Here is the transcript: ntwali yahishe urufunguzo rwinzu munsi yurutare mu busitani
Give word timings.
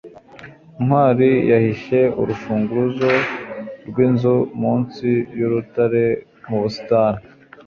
ntwali 0.83 1.31
yahishe 1.51 1.99
urufunguzo 2.21 3.11
rwinzu 3.89 4.33
munsi 4.61 5.07
yurutare 5.39 6.05
mu 6.47 6.57
busitani 6.63 7.21